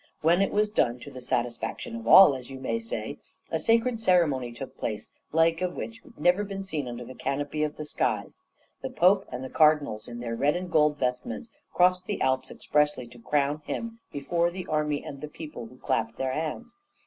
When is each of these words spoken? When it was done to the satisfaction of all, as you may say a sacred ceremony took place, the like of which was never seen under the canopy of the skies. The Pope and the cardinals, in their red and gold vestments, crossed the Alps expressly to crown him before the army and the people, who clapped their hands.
When 0.21 0.41
it 0.41 0.51
was 0.51 0.71
done 0.71 0.97
to 1.01 1.11
the 1.11 1.21
satisfaction 1.21 1.95
of 1.95 2.07
all, 2.07 2.33
as 2.35 2.49
you 2.49 2.59
may 2.59 2.79
say 2.79 3.19
a 3.51 3.59
sacred 3.59 3.99
ceremony 3.99 4.51
took 4.51 4.75
place, 4.75 5.09
the 5.29 5.37
like 5.37 5.61
of 5.61 5.75
which 5.75 6.01
was 6.03 6.17
never 6.17 6.43
seen 6.63 6.87
under 6.87 7.05
the 7.05 7.13
canopy 7.13 7.61
of 7.61 7.75
the 7.77 7.85
skies. 7.85 8.41
The 8.81 8.89
Pope 8.89 9.25
and 9.31 9.43
the 9.43 9.49
cardinals, 9.51 10.07
in 10.07 10.19
their 10.19 10.35
red 10.35 10.55
and 10.55 10.71
gold 10.71 10.97
vestments, 10.97 11.51
crossed 11.71 12.07
the 12.07 12.19
Alps 12.19 12.49
expressly 12.49 13.05
to 13.09 13.19
crown 13.19 13.61
him 13.65 13.99
before 14.11 14.49
the 14.49 14.65
army 14.65 15.03
and 15.03 15.21
the 15.21 15.27
people, 15.27 15.67
who 15.67 15.77
clapped 15.77 16.17
their 16.17 16.33
hands. 16.33 16.75